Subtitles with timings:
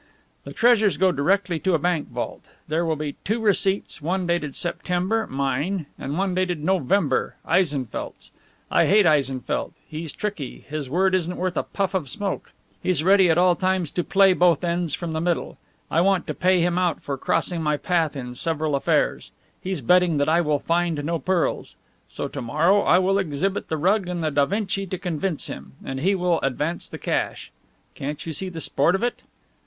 [0.45, 2.41] The treasures go directly to a bank vault.
[2.67, 8.31] There will be two receipts, one dated September mine; and one dated November Eisenfeldt's.
[8.71, 9.73] I hate Eisenfeldt.
[9.87, 12.51] He's tricky; his word isn't worth a puff of smoke;
[12.81, 15.59] he's ready at all times to play both ends from the middle.
[15.91, 19.31] I want to pay him out for crossing my path in several affairs.
[19.61, 21.75] He's betting that I will find no pearls.
[22.09, 25.73] So to morrow I will exhibit the rug and the Da Vinci to convince him,
[25.85, 27.51] and he will advance the cash.
[27.93, 29.21] Can't you see the sport of it?"